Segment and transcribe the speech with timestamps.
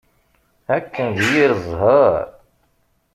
[0.75, 2.13] Akken d yir zzheṛ!